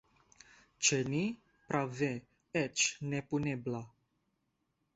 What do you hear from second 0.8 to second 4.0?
Ĉe ni, prave, eĉ ne punebla.